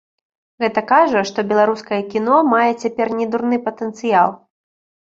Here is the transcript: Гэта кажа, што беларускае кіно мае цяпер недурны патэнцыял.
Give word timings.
Гэта 0.63 0.83
кажа, 0.91 1.21
што 1.31 1.39
беларускае 1.53 2.01
кіно 2.15 2.41
мае 2.57 2.65
цяпер 2.83 3.07
недурны 3.23 3.65
патэнцыял. 3.71 4.29